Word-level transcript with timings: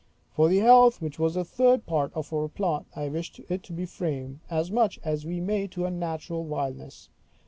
For 0.31 0.49
the 0.49 0.61
heath, 0.61 0.99
which 0.99 1.19
was 1.19 1.35
the 1.35 1.45
third 1.45 1.85
part 1.85 2.11
of 2.15 2.33
our 2.33 2.47
plot, 2.47 2.85
I 2.95 3.07
wish 3.07 3.39
it 3.47 3.61
to 3.61 3.71
be 3.71 3.85
framed, 3.85 4.39
as 4.49 4.71
much 4.71 4.99
as 5.03 5.27
may 5.27 5.39
be, 5.39 5.67
to 5.67 5.85
a 5.85 5.91
natural 5.91 6.43
wildness. 6.43 7.09